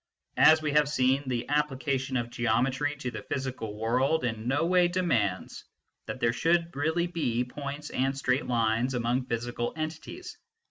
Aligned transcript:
As 0.37 0.63
we 0.63 0.71
have 0.71 0.89
seen, 0.89 1.21
the 1.27 1.47
application 1.49 2.17
of 2.17 2.31
geometry 2.31 2.95
to 3.01 3.11
the 3.11 3.21
physical 3.21 3.75
world 3.79 4.23
in 4.25 4.47
no 4.47 4.65
way 4.65 4.87
demands 4.87 5.63
that 6.07 6.19
there 6.19 6.33
should 6.33 6.75
really 6.75 7.05
be 7.05 7.43
points 7.43 7.91
and 7.91 8.17
straight 8.17 8.47
lines 8.47 8.95
among 8.95 9.25
physical 9.27 9.73
entities. 9.77 10.39